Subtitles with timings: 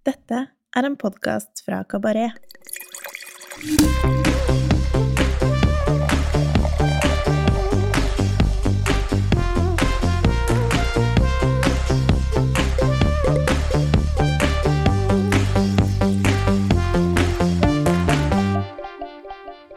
[0.00, 0.36] Dette
[0.72, 2.32] er en podkast fra Kabaret.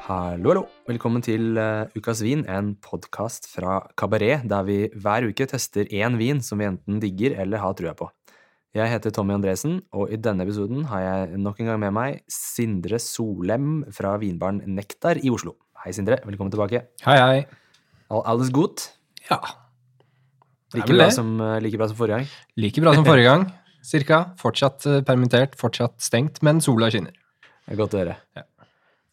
[0.08, 0.64] Hallo, hallo.
[0.88, 6.16] Velkommen til uh, Ukas vin, en podkast fra Kabaret, der vi hver uke tester én
[6.16, 8.08] vin som vi enten digger eller har trua på.
[8.74, 12.16] Jeg heter Tommy Andresen, og i denne episoden har jeg nok en gang med meg
[12.26, 15.52] Sindre Solem fra vinbaren Nektar i Oslo.
[15.84, 16.18] Hei, Sindre.
[16.26, 16.81] Velkommen tilbake.
[17.05, 17.44] Hei, hei.
[18.09, 18.88] Alles godt?
[19.28, 19.38] Ja.
[20.73, 22.31] Like bra, som, eh, like bra som forrige gang?
[22.58, 23.45] Like bra som forrige gang,
[23.86, 24.20] cirka.
[24.41, 27.14] Fortsatt eh, permittert, fortsatt stengt, men sola skinner.
[27.44, 28.17] Det er godt å høre.
[28.34, 28.48] Ja.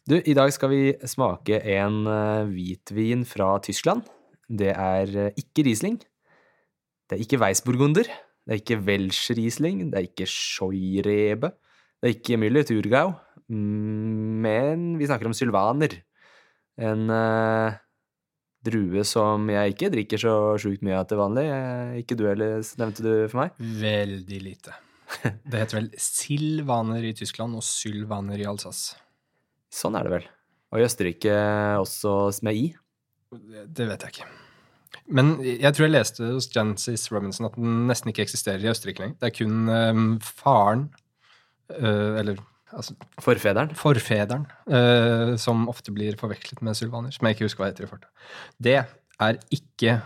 [0.09, 4.09] Du, i dag skal vi smake en eh, hvitvin fra Tyskland.
[4.49, 6.01] Det er ikke Riesling.
[7.05, 8.09] Det er ikke Weissburgunder.
[8.47, 9.83] Det er ikke Welsch Riesling.
[9.91, 11.51] Det er ikke Scheurebe.
[12.01, 13.13] Det er ikke Müller Thurgau.
[13.51, 15.99] Mm, Men vi snakker om sylvaner.
[16.81, 17.75] En eh,
[18.65, 21.45] drue som jeg ikke drikker så sjukt mye av til vanlig.
[21.51, 23.57] Eh, Ikke du heller, nevnte du for meg?
[23.59, 24.73] Veldig lite.
[25.21, 28.95] Det heter vel silvaner i Tyskland og sylvaner i Alsace.
[29.71, 30.29] Sånn er det vel.
[30.71, 31.33] Og i Østerrike
[31.81, 32.13] også
[32.47, 32.69] med i.
[33.67, 34.29] Det vet jeg ikke.
[35.11, 39.03] Men jeg tror jeg leste hos Jancis Robinson at den nesten ikke eksisterer i Østerrike
[39.03, 39.17] lenger.
[39.19, 40.87] Det er kun um, faren,
[41.77, 42.39] uh, eller
[42.71, 43.75] altså Forfederen.
[43.75, 47.91] forfederen, Uh, som ofte blir forvekslet med sylvaner, som jeg ikke husker hva heter i
[47.91, 48.11] farta.
[48.61, 49.99] Det er ikke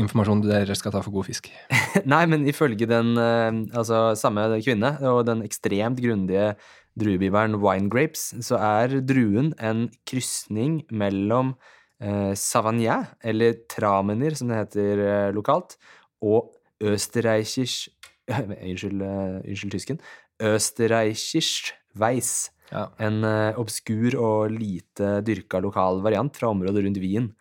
[0.00, 1.48] informasjon dere skal ta for god fisk.
[2.12, 6.52] Nei, men ifølge den uh, altså samme kvinne og den ekstremt grundige
[6.98, 11.54] druebibelen Wine Grapes, så er druen en krysning mellom
[12.02, 15.76] eh, Savagnin, eller Tramener som det heter eh, lokalt,
[16.22, 17.88] og Österreichisch
[18.32, 19.98] Unnskyld, eh, unnskyld tysken.
[20.42, 22.52] Österreichisch Weiss.
[22.70, 22.86] Ja.
[23.02, 27.32] En eh, obskur og lite dyrka lokal variant fra området rundt Wien.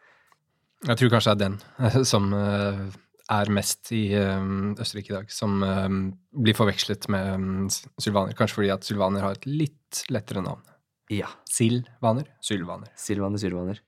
[0.87, 2.33] Jeg tror kanskje det er den som
[3.31, 5.61] er mest i Østerrike i dag, som
[6.33, 7.69] blir forvekslet med mm,
[8.01, 8.33] sylvaner.
[8.35, 10.65] Kanskje fordi at sylvaner har et litt lettere navn.
[11.13, 11.29] Ja.
[11.47, 12.89] Silvaner, sylvaner.
[12.97, 13.79] Silvaner, Sylvaner.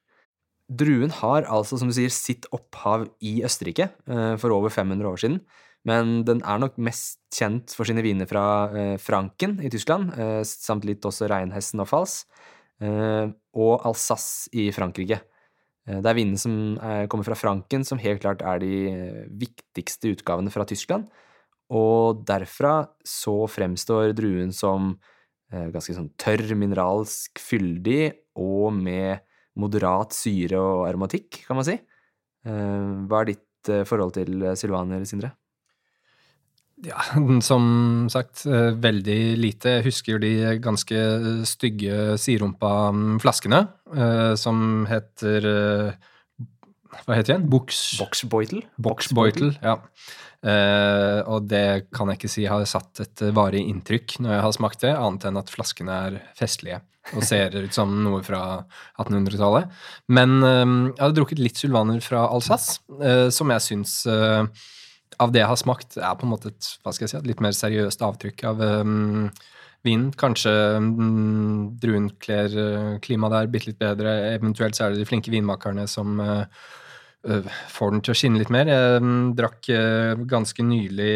[0.72, 5.20] Druen har altså, som du sier, sitt opphav i Østerrike eh, for over 500 år
[5.20, 5.42] siden.
[5.84, 10.40] Men den er nok mest kjent for sine viner fra eh, Franken i Tyskland, eh,
[10.48, 12.24] samt litt også Reinhessen og Fals,
[12.84, 15.22] og Alsace i Frankrike.
[15.88, 16.56] Det er vinene som
[17.08, 18.74] kommer fra Franken, som helt klart er de
[19.40, 21.06] viktigste utgavene fra Tyskland.
[21.72, 24.98] Og derfra så fremstår druen som
[25.54, 28.02] ganske sånn tørr, mineralsk, fyldig
[28.42, 29.24] og med
[29.60, 31.78] moderat syre og aromatikk, kan man si.
[32.48, 35.34] Eh, Hva er ditt eh, forhold til silvaner, Sylvaner, Sindre?
[36.84, 37.00] Ja,
[37.50, 39.78] som sagt, eh, veldig lite.
[39.78, 41.04] Jeg husker jo de ganske
[41.48, 43.62] stygge siderumpa mm, flaskene,
[43.94, 46.10] eh, som heter eh,
[47.06, 47.50] Hva heter det igjen?
[47.50, 47.82] Buks...
[48.02, 48.66] Boxboitel?
[48.82, 49.80] Boxboitel, ja.
[50.44, 54.56] Eh, og det kan jeg ikke si har satt et varig inntrykk når jeg har
[54.58, 56.82] smakt det, annet enn at flaskene er festlige
[57.12, 58.44] og ser ut som noe fra
[59.02, 59.72] 1800-tallet.
[60.16, 60.62] Men eh,
[60.94, 64.46] jeg hadde drukket litt sylvaner fra Alsace, eh, som jeg syns eh,
[65.22, 67.28] av det jeg har smakt, er på en måte et hva skal jeg si, et
[67.34, 69.28] litt mer seriøst avtrykk av um,
[69.86, 70.08] vinen.
[70.18, 70.54] Kanskje
[71.84, 74.16] druen kler uh, klimaet der bitte litt bedre.
[74.32, 76.48] Eventuelt så er det de flinke vinmakerne som uh,
[77.70, 78.72] får den til å skinne litt mer.
[78.74, 79.70] Jeg um, drakk
[80.32, 81.14] ganske nylig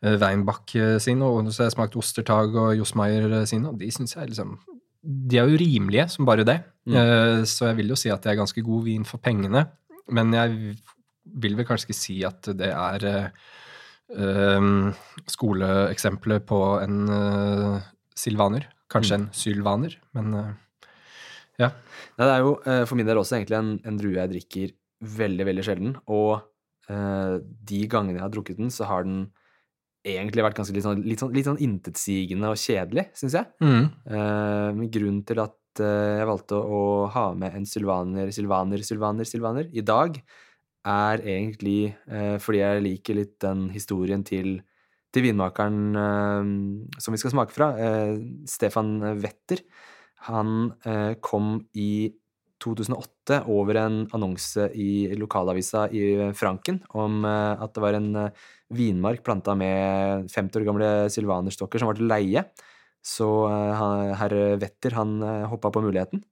[0.00, 4.16] Weinbach uh, sin, og så har jeg smakt Ostertag og Josmeier sin, og de syns
[4.16, 4.54] jeg liksom
[5.00, 7.44] De er jo rimelige som bare det, Mm.
[7.46, 9.60] Så jeg vil jo si at det er ganske god vin for pengene.
[10.10, 10.72] Men jeg
[11.38, 13.04] vil vel kanskje ikke si at det er
[14.08, 14.88] um,
[15.28, 17.84] skoleeksempelet på en uh,
[18.16, 18.66] silvaner.
[18.90, 20.50] Kanskje en sylvaner, men uh,
[21.60, 21.70] ja.
[22.16, 24.72] Nei, det er jo eh, for min del også egentlig en, en drue jeg drikker
[25.18, 25.92] veldig, veldig sjelden.
[26.12, 26.40] Og
[26.92, 27.36] eh,
[27.70, 29.26] de gangene jeg har drukket den, så har den
[30.06, 33.50] egentlig vært ganske litt sånn, litt sånn, litt sånn intetsigende og kjedelig, syns jeg.
[33.64, 33.88] Mm.
[34.08, 36.80] Uh, grunnen til at eh, jeg valgte å
[37.14, 40.16] ha med en sylvaner, sylvaner, sylvaner, sylvaner i dag,
[40.88, 44.58] er egentlig uh, fordi jeg liker litt den historien til,
[45.12, 45.80] til vinmakeren
[46.96, 47.72] som vi skal smake fra,
[48.48, 49.64] Stefan Wetter.
[50.28, 50.70] Han
[51.24, 52.12] kom i
[52.60, 58.48] 2008 over en annonse i lokalavisa i Franken om eh, at det var en eh,
[58.76, 62.44] vinmark planta med 50 år gamle sylvanerstokker som var til leie.
[63.00, 63.82] Så eh,
[64.20, 65.18] herr Wetter han
[65.50, 66.22] hoppa på muligheten.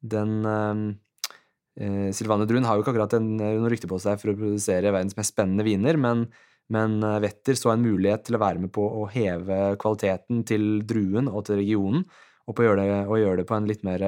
[0.00, 4.90] Den eh, Silvane Druen har jo ikke akkurat noe rykte på seg for å produsere
[4.90, 6.30] verdens mest spennende viner, men
[6.70, 11.26] men Wetter så en mulighet til å være med på å heve kvaliteten til druen
[11.26, 12.04] og til regionen,
[12.46, 14.04] og, på å gjøre det, og gjøre det på en litt mer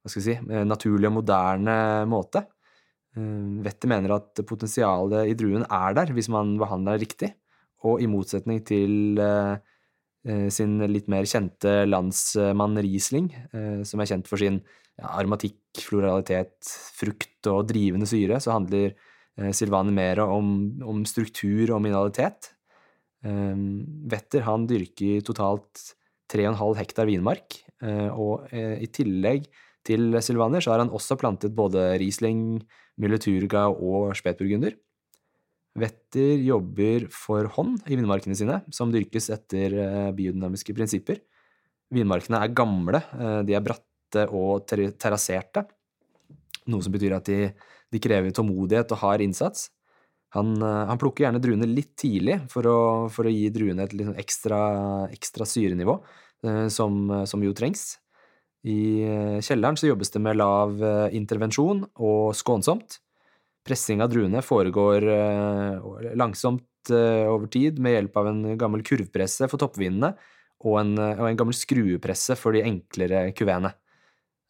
[0.00, 1.76] hva skal vi si, eh, naturlig og moderne
[2.10, 2.46] måte.
[3.10, 7.30] Vettet mener at potensialet i druen er der hvis man behandler det riktig,
[7.86, 9.56] og i motsetning til eh,
[10.28, 14.60] eh, sin litt mer kjente landsmann Riesling, eh, som er kjent for sin
[15.00, 16.58] aromatikk, floralitet,
[16.96, 18.92] frukt og drivende syre, så handler
[19.56, 20.48] Silvane mer om,
[20.84, 22.50] om struktur og mineralitet.
[23.24, 23.62] Eh,
[24.12, 25.94] Wetter han dyrker totalt
[26.30, 29.48] 3,5 hektar vinmark, eh, og eh, i tillegg
[29.86, 32.60] til Silvaner så har han også plantet både Riesling,
[33.00, 34.76] Milleturga og Spetburgunder.
[35.78, 41.20] Wetter jobber for hånd i vinmarkene sine, som dyrkes etter eh, biodynamiske prinsipper.
[41.94, 45.64] Vinmarkene er gamle, eh, de er bratte og ter terrasserte,
[46.70, 47.52] noe som betyr at de,
[47.94, 49.68] de krever tålmodighet og hard innsats.
[50.34, 52.80] Han, eh, han plukker gjerne druene litt tidlig for å,
[53.14, 54.60] for å gi druene et sånn ekstra,
[55.14, 56.00] ekstra syrenivå,
[56.72, 56.94] som,
[57.28, 57.98] som jo trengs.
[58.66, 58.80] I
[59.40, 60.80] kjelleren så jobbes det med lav
[61.16, 62.98] intervensjon og skånsomt.
[63.64, 65.06] Pressing av druene foregår
[66.18, 70.12] langsomt over tid med hjelp av en gammel kurvpresse for toppvinene
[70.64, 73.72] og en, og en gammel skruepresse for de enklere kuveene.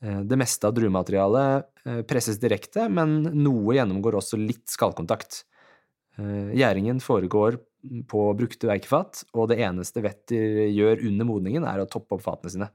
[0.00, 5.44] Det meste av druematerialet presses direkte, men noe gjennomgår også litt skallkontakt.
[6.18, 7.60] Gjæringen foregår
[8.08, 12.54] på brukte verkefat, og det eneste Wetter gjør under modningen, er å toppe opp fatene
[12.54, 12.70] sine.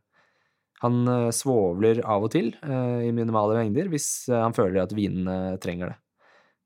[0.85, 5.99] Han svovler av og til i minimale mengder hvis han føler at vinene trenger det.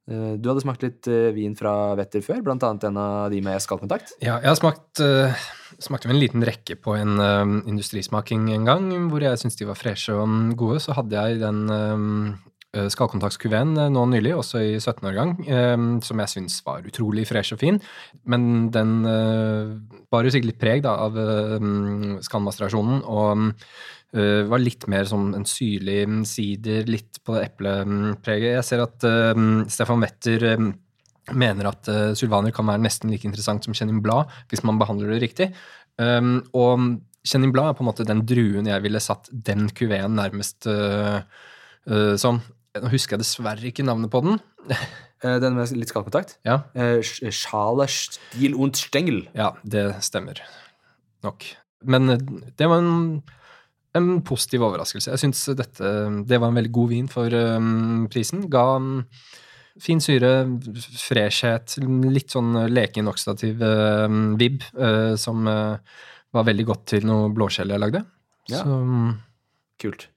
[0.10, 1.06] Du hadde smakt litt
[1.36, 4.16] vin fra Wetter før, blant annet en av de med skallkontakt?
[4.24, 5.36] Ja, jeg har smakt, uh,
[5.78, 9.78] smakte en liten rekke på en uh, industrismaking en gang, hvor jeg syntes de var
[9.78, 10.80] freshe og gode.
[10.82, 15.32] Så hadde jeg den uh, skallkontaktskuveen nå nylig, også i 17-årgang,
[16.06, 17.80] som jeg syns var utrolig fresh og fin.
[18.30, 18.92] Men den
[20.14, 21.18] bar jo sikkert litt preg da, av
[22.28, 23.02] skallmasterasjonen.
[23.10, 23.50] og
[24.10, 28.56] Uh, var litt mer som en syrlig sider, litt på det eplepreget.
[28.56, 30.64] Jeg ser at uh, Stefan Wetter uh,
[31.38, 35.14] mener at uh, sylvaner kan være nesten like interessant som Chenin Blad hvis man behandler
[35.14, 35.52] det riktig.
[36.02, 40.16] Um, og Chenin Blad er på en måte den druen jeg ville satt den kuveen
[40.18, 40.66] nærmest
[42.22, 42.40] som.
[42.80, 44.40] Nå husker jeg dessverre ikke navnet på den.
[45.20, 46.38] Den med litt skallkontakt?
[46.48, 46.62] Ja.
[47.04, 49.26] Schaler Stil und Stengel.
[49.36, 50.40] Ja, det stemmer
[51.28, 51.44] nok.
[51.84, 52.08] Men
[52.56, 53.20] det var en
[53.98, 55.12] en positiv overraskelse.
[55.14, 55.94] Jeg syns dette
[56.30, 58.46] det var en veldig god vin for um, prisen.
[58.52, 58.92] Ga um,
[59.80, 60.34] fin syre,
[61.00, 61.80] freshhet,
[62.12, 64.06] litt sånn leken oksidativ uh,
[64.40, 65.80] vib, uh, som uh,
[66.36, 68.06] var veldig godt til noe blåskjell jeg lagde.
[68.52, 68.64] Ja.
[68.64, 68.80] Så,
[69.80, 70.10] Kult.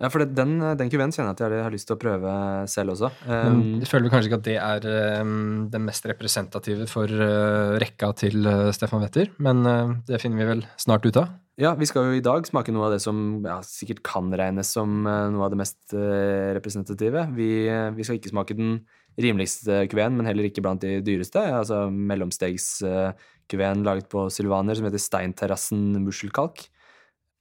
[0.00, 2.32] Ja, for det, den, den kjenner jeg at jeg har lyst til å prøve
[2.72, 3.12] selv også.
[3.28, 7.10] men Um, jeg føler vel kanskje ikke at det er um, den mest representative for
[7.10, 11.36] uh, rekka til uh, Stefan Wetter, men uh, det finner vi vel snart ut av.
[11.60, 14.70] ja, vi skal jo i dag smake noe av det som ja, sikkert kan regnes
[14.72, 17.26] som eh, noe av det mest eh, representative.
[17.36, 18.78] Vi, eh, vi skal ikke smake den
[19.20, 21.42] rimeligste kuveen, men heller ikke blant de dyreste.
[21.42, 26.64] Altså mellomstegskuveen laget på Sylvaner som heter Steinterrassen muskelkalk.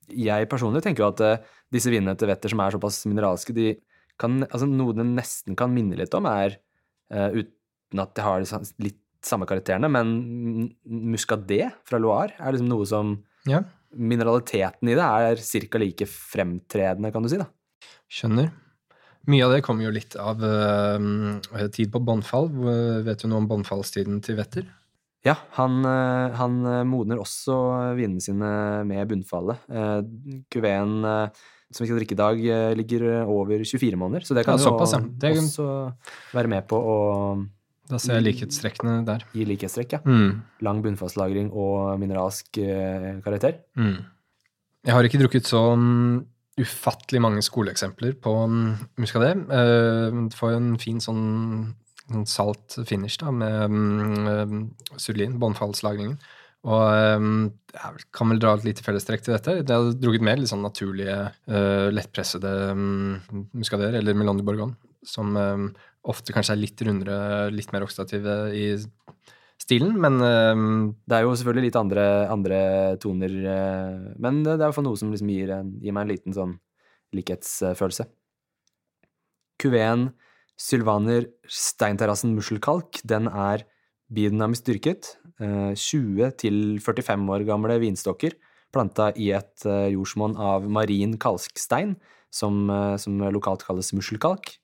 [0.09, 3.73] Jeg personlig tenker jo at disse vinene til Wetter som er såpass mineralske, de
[4.19, 6.57] kan, altså noe den nesten kan minne litt om, er
[7.13, 8.45] uh, uten at de har
[8.83, 13.17] litt samme karakterene, men muscadet fra Loire er liksom noe som
[13.49, 15.79] Ja, Mineraliteten i det er ca.
[15.81, 17.39] like fremtredende, kan du si.
[17.41, 17.47] da.
[18.05, 18.51] skjønner.
[19.29, 20.99] Mye av det kommer jo litt av uh,
[21.73, 22.51] tid på bånnfall.
[23.07, 24.67] Vet du noe om bånnfallstiden til Wetter?
[25.25, 27.55] Ja, han, eh, han modner også
[27.97, 28.49] vinene sine
[28.87, 29.65] med bunnfallet.
[29.67, 29.99] Uh,
[30.51, 34.45] Kuveen eh, som vi skal drikke i dag, eh, ligger over 24 måneder, så det
[34.45, 34.99] kan Ja, jo såpass, ja.
[34.99, 35.93] Det er- også
[36.33, 37.47] være med på å
[37.89, 39.23] Da ser jeg likhetstrekkene der.
[39.33, 39.91] gi likhetstrekk.
[39.93, 39.99] Ja.
[40.05, 40.41] Mm.
[40.61, 43.55] Lang bunnfallslagring og mineralsk eh, karakter.
[43.77, 44.05] Mm.
[44.85, 46.25] Jeg har ikke drukket så mm,
[46.59, 48.33] ufattelig mange skoleeksempler på
[48.97, 49.33] muskadé.
[49.47, 51.73] Du Uh, får en fin sånn,
[52.09, 56.17] sånn salt finish da, med mm, surlin, bånnfallslagringen.
[56.67, 59.59] Og um, jeg kan vel dra et lite fellestrekk til dette.
[59.61, 61.15] Jeg har drukket mer litt sånn naturlige,
[61.47, 63.15] uh, lettpressede um,
[63.55, 64.73] muskader, eller Melandi Borgon,
[65.07, 65.69] som um,
[66.09, 67.19] ofte kanskje er litt rundere,
[67.53, 68.65] litt mer oksidative i
[69.59, 70.19] stilen, men
[71.03, 72.59] Det er jo selvfølgelig litt andre, andre
[73.03, 76.35] toner, eh, men det er iallfall noe som liksom gir, en, gir meg en liten
[76.35, 76.53] sånn
[77.15, 78.07] likhetsfølelse.
[79.59, 80.09] Kuveen
[80.59, 83.65] Sylvaner Steinterrassen muskelkalk, den er
[84.11, 85.13] biodynamisk dyrket.
[85.39, 88.37] Eh, 20 til 45 år gamle vinstokker
[88.73, 91.95] planta i et eh, jordsmonn av marin kalkstein,
[92.33, 94.57] som, eh, som lokalt kalles muskelkalk.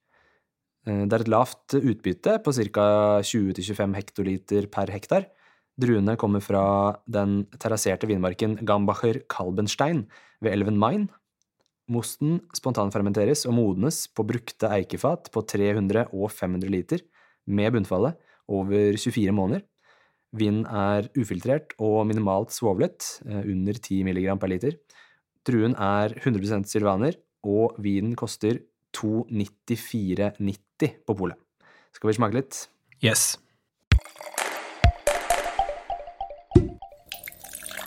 [0.86, 3.22] Eh, Det er et lavt utbytte på ca.
[3.22, 5.25] 20-25 hektoliter per hektar.
[5.77, 10.08] Druene kommer fra den terrasserte vinmarken Gambacher Kalbenstein
[10.41, 11.10] ved elven Main.
[11.89, 17.00] Mosten spontanfermenteres og modnes på brukte eikefat på 300 og 500 liter
[17.46, 18.15] med bunnfallet
[18.48, 19.62] over 24 måneder.
[20.36, 24.75] Vinen er ufiltrert og minimalt svovlet, eh, under 10 mg per liter.
[25.46, 27.15] Druen er 100% silvaner,
[27.46, 28.60] og vinen koster
[28.96, 31.38] 294,90 på polet.
[31.94, 32.68] Skal vi smake litt?
[33.04, 33.38] Yes.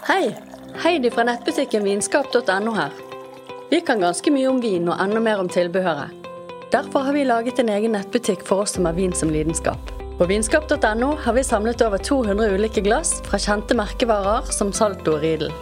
[0.09, 0.33] Hei!
[0.79, 2.95] Heidi fra nettbutikken vinskap.no her.
[3.71, 6.15] Vi kan ganske mye om vin og enda mer om tilbehøret.
[6.73, 9.98] Derfor har vi laget en egen nettbutikk for oss som har vin som lidenskap.
[10.19, 15.21] På vinskap.no har vi samlet over 200 ulike glass fra kjente merkevarer som Salto og
[15.23, 15.53] Riedel.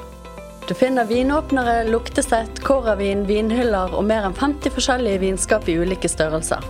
[0.65, 6.65] Du finner vinåpnere, luktesett, kåravin, vinhyller og mer enn 50 forskjellige vinskap i ulike størrelser.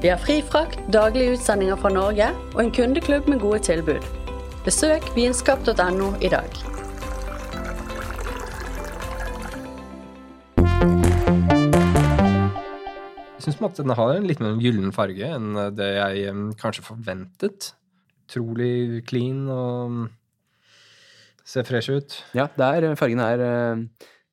[0.00, 4.08] Vi har fri frakt, daglige utsendinger fra Norge og en kundeklubb med gode tilbud.
[4.64, 6.75] Besøk vinskap.no i dag.
[13.58, 17.72] Syns på den har en litt mer gyllen farge enn det jeg kanskje forventet.
[18.26, 20.04] Utrolig clean og mm,
[21.46, 22.18] ser fresh ut.
[22.36, 23.82] Ja, det er, fargen er eh,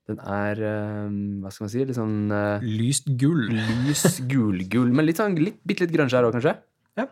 [0.09, 3.45] Den er, eh, hva skal man si, litt sånn eh, Lyst gull.
[3.85, 6.57] lys gulgull, men litt sånn, litt, bitte litt grønnsjær òg, kanskje?
[6.99, 7.07] Ja.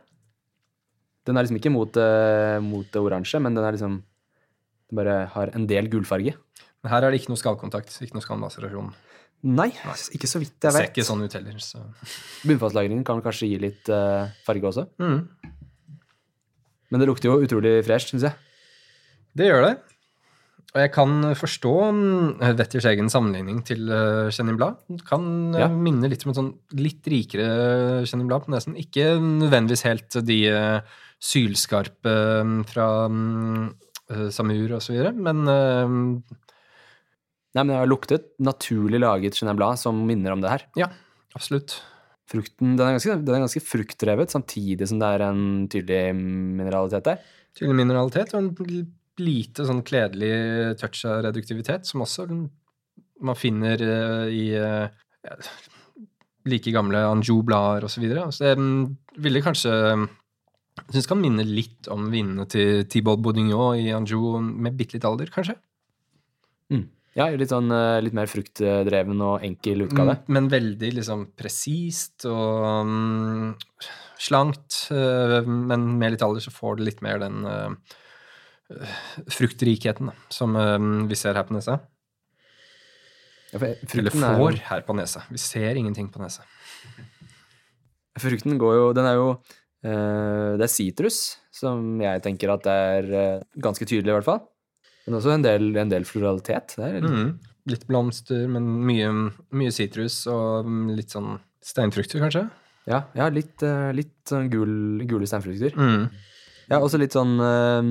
[1.29, 4.01] Den er liksom ikke mot, eh, mot oransje, men den er liksom
[4.89, 6.33] Den bare har en del gullfarge.
[6.81, 8.89] Men her er det ikke noe skallkontakt, ikke noe skallmaserasjon.
[9.41, 9.69] Nei,
[10.13, 10.83] ikke så vidt jeg vet.
[10.83, 11.55] Ser ikke sånn ut heller.
[11.63, 11.81] Så.
[12.45, 14.85] Bunnfastlagringen kan kanskje gi litt uh, farge også.
[15.01, 15.23] Mm.
[16.91, 18.35] Men det lukter jo utrolig fresh, syns jeg.
[19.37, 19.73] Det gjør det.
[20.71, 21.71] Og jeg kan forstå
[22.55, 24.77] Wetters egen sammenligning til uh, Chenin Blad.
[25.07, 25.67] Kan eh, Ja.
[25.67, 28.77] minne litt om et sånn litt rikere Chenin Blad på nesen.
[28.79, 32.13] Ikke nødvendigvis helt de uh, sylskarpe
[32.71, 33.69] fra um,
[34.09, 35.97] eh, Samur og så videre, men eh,
[37.51, 40.67] Nei, men jeg har luktet naturlig laget Blanc som minner om det her.
[40.79, 40.87] ja,
[41.35, 41.81] absolutt.
[42.31, 47.09] Frukten den er, ganske, den er ganske fruktdrevet, samtidig som det er en tydelig mineralitet
[47.09, 47.19] der.
[47.57, 48.85] Tydelig mineralitet og en
[49.19, 52.29] lite sånn kledelig touch av reduktivitet, som også
[53.21, 54.87] man finner eh, i eh,
[55.27, 55.35] ja,
[56.49, 57.97] like gamle Anjou-blader osv.
[57.97, 58.25] Så, videre.
[58.31, 58.85] så det mm,
[59.21, 64.79] ville kanskje Jeg syns kan minne litt om vinene til Thibaut Bourdignon i Anjou med
[64.79, 65.57] bitte litt alder, kanskje.
[67.17, 70.15] Ja, litt sånn eh, litt mer fruktdreven og enkel utgave.
[70.27, 73.49] Men, Men veldig liksom presist og um,
[74.21, 74.85] slankt.
[74.93, 77.97] Uh, men med litt alder så får det litt mer den uh,
[79.27, 80.77] fruktrikheten da, som uh,
[81.09, 81.81] vi ser her på nesa.
[83.51, 85.25] Ja, Eller frukten, er får jo, her på nesa.
[85.27, 86.45] Vi ser ingenting på nesa.
[88.15, 89.33] frukten går jo Den er jo
[89.83, 91.17] Det er sitrus,
[91.51, 94.43] som jeg tenker at det er ganske tydelig, i hvert fall.
[95.07, 96.75] Men også en del, en del floralitet.
[96.77, 96.99] der.
[96.99, 97.39] er, Mm.
[97.69, 99.31] Litt blomster, men mye,
[99.71, 100.65] sitrus og
[100.97, 102.49] litt sånn steinfrukter, kanskje.
[102.89, 105.75] ja, ja, litt, eh, litt sånn gul, gule steinfrukter.
[105.77, 106.09] Mm.
[106.71, 107.83] Ja, også litt sånn uh,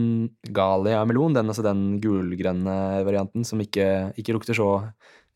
[0.51, 4.71] Galia melon, den, altså den gulgrønne varianten som ikke, ikke lukter så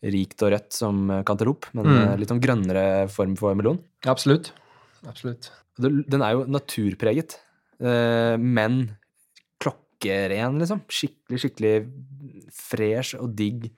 [0.02, 1.22] rikt og rødt som eh,
[1.74, 2.18] men Mm.
[2.18, 3.78] litt sånn grønnere form for melon.
[4.06, 4.50] Absolutt.
[5.06, 5.50] Absolutt.
[5.78, 7.38] Den er jo naturpreget,
[7.80, 8.36] eh,
[10.04, 10.84] klokkeren, liksom.
[10.88, 11.74] Skikkelig, skikkelig
[12.54, 13.70] fresh og digg,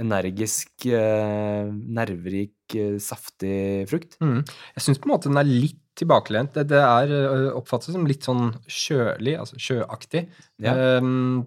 [0.00, 4.18] energisk, eh, nerverik, eh, saftig frukt.
[4.20, 4.42] Mm.
[4.74, 6.54] Jeg syns på en måte den er litt tilbakelent.
[6.54, 10.26] Det, det er ø, oppfattet som litt sånn kjølig, altså sjøaktig.
[10.58, 10.98] Ja.
[10.98, 11.46] Um,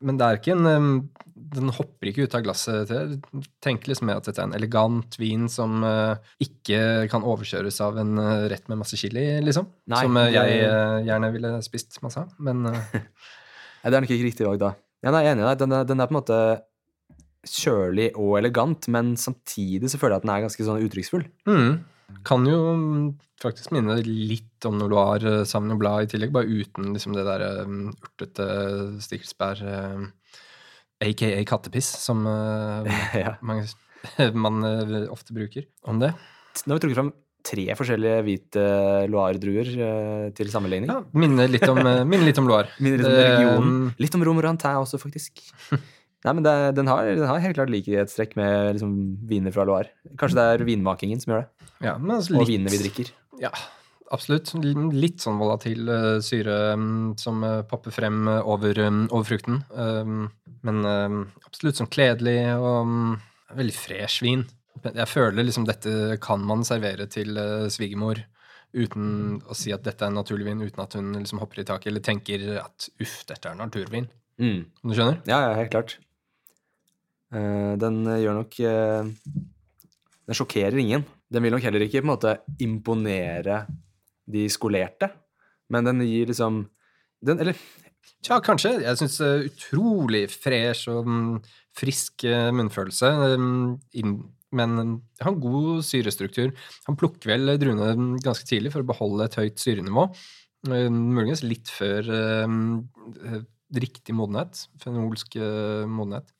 [0.00, 0.96] men det er ikke en ehm,
[1.56, 3.14] Den hopper ikke ut av glasset til.
[3.64, 5.84] Tenk liksom at dette er en elegant vin som
[6.42, 8.16] ikke kan overkjøres av en
[8.48, 9.68] rett med masse chili, liksom.
[9.92, 10.58] Nei, som jeg
[11.06, 12.32] gjerne ville spist masse av.
[12.40, 12.64] Men
[13.90, 14.72] det er nok ikke riktig valg, da.
[15.04, 15.58] Ja, nei, jeg er enig i deg.
[15.62, 16.38] Den, er- den er på en måte
[17.46, 21.26] kjølig og elegant, men samtidig så føler jeg at den er ganske sånn uttrykksfull.
[21.46, 21.76] mm,
[22.26, 23.04] kan jo mm,
[23.42, 27.44] faktisk minne litt om Noloir sammen og Blad i tillegg, bare uten liksom det der
[27.66, 28.46] um, urtete
[29.04, 30.06] stikkelsbær, uh,
[31.06, 32.86] aka kattepiss, som uh,
[33.24, 33.36] ja.
[33.46, 33.68] mange,
[34.46, 36.12] man uh, ofte bruker om det.
[36.64, 37.12] Nå har vi trukket fram
[37.46, 38.64] tre forskjellige hvite
[39.12, 40.90] Loire-druer eh, til sammenligning.
[40.90, 42.72] Ja, minner litt om, uh, minner litt om Loire.
[42.82, 43.76] Minner litt om regionen.
[43.86, 45.44] um, Litt om Romorantin også, faktisk.
[46.26, 48.94] Nei, men det, den, har, den har helt klart likhetstrekk med liksom,
[49.30, 49.92] viner fra Loire.
[50.18, 53.12] Kanskje det er vinmakingen som gjør det, Ja, men altså og litt, vinene vi drikker.
[53.38, 53.52] Ja,
[54.14, 54.50] absolutt.
[54.96, 59.62] Litt sånn volatil uh, syre um, som uh, popper frem uh, over, um, over frukten.
[59.70, 60.26] Um,
[60.66, 60.82] men
[61.46, 63.10] absolutt sånn kledelig og um,
[63.54, 64.42] veldig fresh vin.
[64.86, 68.20] Men Jeg føler liksom dette kan man servere til uh, svigermor
[68.76, 71.90] uten å si at dette er en naturlig uten at hun liksom hopper i taket
[71.90, 74.06] eller tenker at uff, dette er naturvin.
[74.38, 74.66] Mm.
[74.84, 75.22] Du skjønner?
[75.26, 75.96] Ja, ja, helt klart.
[77.34, 79.08] Uh, den eh, gjør nok uh,
[80.28, 81.02] Den sjokkerer ingen.
[81.32, 83.64] Den vil nok heller ikke på en måte imponere
[84.30, 85.08] de skolerte,
[85.72, 86.62] men den gir liksom
[87.26, 87.58] den, Eller
[88.22, 88.76] Tja, kanskje.
[88.84, 91.32] Jeg syns utrolig fresh og mm,
[91.78, 92.24] frisk
[92.54, 93.10] munnfølelse.
[94.56, 96.54] Men har god syrestruktur.
[96.88, 100.06] Han plukker vel druene ganske tidlig for å beholde et høyt syrenivå.
[100.70, 103.36] Eh, Muligens litt før eh,
[103.76, 104.64] riktig modenhet.
[104.82, 106.32] Fenolsk eh, modenhet.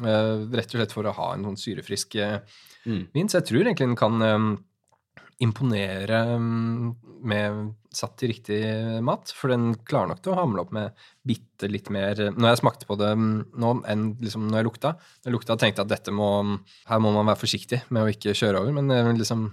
[0.00, 2.40] Eh, Rett og slett for å ha en sånn syrefrisk eh,
[2.88, 3.02] Mm.
[3.12, 3.28] vin.
[3.28, 4.44] Så jeg tror egentlig den kan eh,
[5.40, 6.90] imponere mm,
[7.24, 8.60] med satt i riktig
[9.04, 9.32] mat.
[9.36, 10.94] For den klarer nok til å hamle opp med
[11.26, 14.94] bitte litt mer Når jeg smakte på det mm, nå, enn liksom når jeg lukta.
[15.20, 16.30] Når jeg lukta tenkte at dette må
[16.88, 18.76] Her må man være forsiktig med å ikke kjøre over.
[18.76, 19.48] Men eh, liksom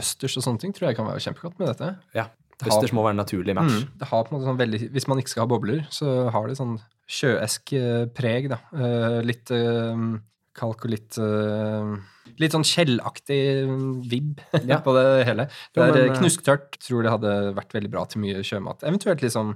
[0.00, 1.92] østers og sånne ting tror jeg kan være kjempegodt med dette.
[2.16, 2.28] Ja.
[2.64, 3.80] Østers må være en naturlig match.
[3.82, 6.28] Mm, det har på en måte sånn veldig Hvis man ikke skal ha bobler, så
[6.34, 6.76] har det sånn
[7.10, 8.60] sjøesk eh, preg, da.
[8.72, 9.50] Eh, litt
[10.54, 10.90] eh, kalk og
[12.40, 13.38] litt sånn skjellaktig
[14.10, 14.78] vibb Ja.
[14.84, 15.48] på det hele.
[15.74, 16.78] Det er eh, eh, knusktørt.
[16.82, 18.82] Tror det hadde vært veldig bra til mye sjømat.
[18.88, 19.54] Eventuelt litt sånn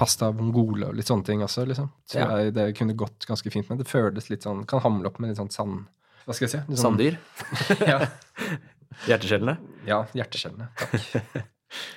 [0.00, 1.90] pasta bongole og litt sånne ting også, liksom.
[2.08, 2.30] Så Ja.
[2.40, 3.78] jeg det kunne gått ganske fint med.
[3.82, 5.84] Det føles litt sånn Kan hamle opp med litt sånn sand...
[6.26, 6.62] Hva skal jeg si?
[6.74, 7.18] Sånn- Sanddyr.
[7.92, 7.98] ja,
[9.06, 9.58] Hjerteskjellene.
[9.86, 10.70] ja, hjerteskjellene.
[10.80, 11.44] Takk.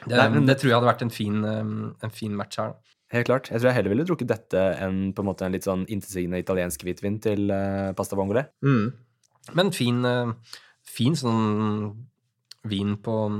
[0.10, 2.72] Det, Nei, men- det tror jeg hadde vært en fin, en fin match her.
[2.74, 2.96] da.
[3.10, 3.50] Helt klart.
[3.50, 6.42] Jeg tror jeg heller ville drukket dette enn på en måte en litt sånn intetsigende
[6.44, 8.46] italiensk hvitvin til uh, pasta vongole.
[9.58, 11.96] Men fin, uh, fin sånn
[12.70, 13.40] vin på um,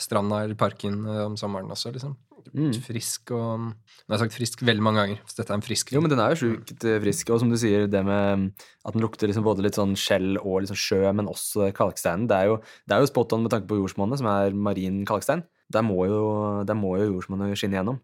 [0.00, 2.16] stranda eller parken uh, om sommeren også, liksom.
[2.56, 2.70] Mm.
[2.78, 5.90] Frisk og Nå har jeg sagt frisk veldig mange ganger, så dette er en frisk
[5.92, 7.32] Jo, men den er jo sjukt frisk.
[7.34, 8.46] Og som du sier, det med
[8.86, 12.28] at den lukter liksom både litt sånn skjell og sånn sjø, men også kalksteinen.
[12.30, 15.02] Det er jo, det er jo spot on med tanke på jordsmonnet, som er marin
[15.08, 15.42] kalkstein.
[15.74, 16.20] Der må jo,
[16.64, 17.98] der må jo jordsmonnet skinne igjennom.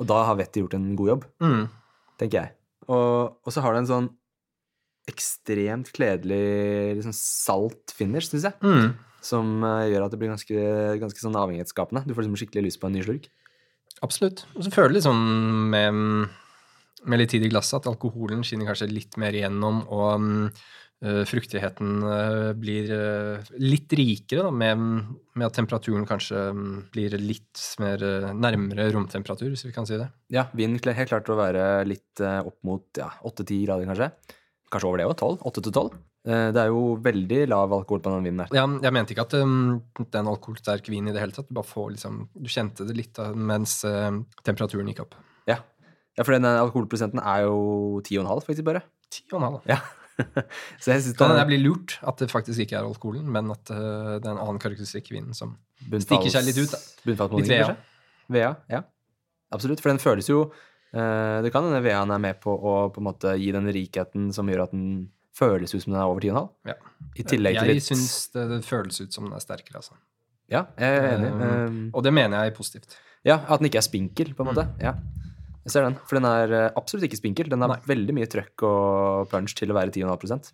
[0.00, 1.66] Og da har vettet gjort en god jobb, Mm.
[2.20, 2.52] tenker jeg.
[2.88, 4.08] Og, og så har det en sånn
[5.06, 8.56] ekstremt kledelig liksom salt finish, syns jeg.
[8.62, 8.94] Mm.
[9.26, 10.64] Som uh, gjør at det blir ganske,
[11.02, 12.04] ganske sånn avhengighetsskapende.
[12.06, 13.28] Du får liksom skikkelig lyst på en ny slurk.
[14.04, 14.44] Absolutt.
[14.54, 15.22] Og så føler jeg liksom
[15.72, 16.28] med,
[17.06, 20.50] med litt tid i glasset at alkoholen skinner kanskje litt mer igjennom, og mm,
[21.28, 24.80] fruktigheten eh, blir eh, litt rikere, da, med,
[25.36, 29.98] med at temperaturen kanskje mm, blir litt mer eh, nærmere romtemperatur, hvis vi kan si
[30.00, 30.08] det.
[30.32, 34.36] Ja, vinen helt klart til å være litt eh, opp mot ja, 8-10 grader, kanskje.
[34.72, 35.18] Kanskje over det òg.
[35.20, 35.44] 12?
[35.52, 35.98] 8-12.
[36.26, 38.56] Eh, Det er jo veldig lav alkohol på den vinen her.
[38.56, 41.50] Ja, jeg mente ikke at um, det er en alkoholsterk vin i det hele tatt.
[41.50, 44.10] Du bare får liksom, du kjente det litt mens eh,
[44.46, 45.14] temperaturen gikk opp.
[45.46, 45.60] Ja,
[46.16, 48.82] ja for den eh, alkoholprosenten er jo 10,5 faktisk bare.
[49.12, 49.60] 10,5.
[49.70, 49.78] Ja.
[50.82, 53.50] Så jeg synes Kan hende det blir lurt at det faktisk ikke er alkoholen, men
[53.52, 56.72] at eh, det er en annen karakteristikk i vinen som bunnfalls- stikker seg litt ut,
[56.72, 57.28] da.
[57.36, 57.76] Litt VA.
[58.32, 58.54] vea.
[58.72, 58.80] Ja.
[59.54, 60.40] Absolutt, for den føles jo
[60.96, 64.32] eh, Det kan hende VA-en er med på å på en måte gi den rikheten
[64.34, 64.88] som gjør at den
[65.36, 66.48] føles ut som den er over 10,5.
[66.72, 66.74] Ja.
[67.20, 69.98] I tillegg til Jeg litt syns det, det føles ut som den er sterkere, altså.
[70.48, 71.30] Ja, jeg er enig.
[71.36, 72.96] Um, Og det mener jeg er positivt.
[73.26, 74.64] Ja, at den ikke er spinkel, på en måte.
[74.80, 74.94] Ja,
[75.66, 75.96] jeg ser den.
[76.06, 77.48] For den er eh, absolutt ikke spinkel.
[77.50, 77.80] Den har Nei.
[77.88, 80.52] veldig mye trøkk og punch til å være 10,5%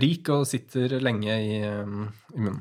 [0.00, 2.04] Rik og sitter lenge i, um,
[2.34, 2.60] i munnen.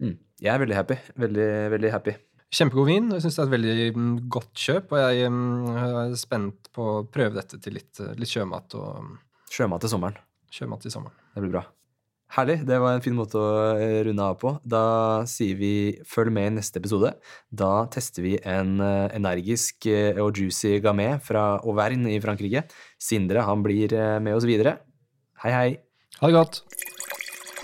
[0.00, 0.14] mm.
[0.40, 0.96] Jeg er veldig happy.
[1.20, 2.14] Veldig, veldig happy.
[2.56, 3.10] Kjempegod vin.
[3.12, 6.86] Jeg syns det er et veldig mm, godt kjøp, og jeg mm, er spent på
[6.94, 9.12] å prøve dette til litt, eh, litt sjømat og mm,
[9.50, 10.16] Sjømat til sommeren.
[10.54, 11.20] sjømat i sommeren.
[11.34, 11.64] Det blir bra.
[12.30, 12.60] Herlig.
[12.62, 14.52] Det var en fin måte å eh, runde av på.
[14.62, 14.82] Da
[15.26, 15.72] sier vi
[16.06, 17.10] følg med i neste episode.
[17.50, 22.68] Da tester vi en eh, energisk eh, og juicy gamet fra Auvergne i Frankrike.
[23.02, 24.78] Sindre han blir med oss videre.
[25.42, 25.68] Hei, hei.
[26.20, 26.62] Ha det godt.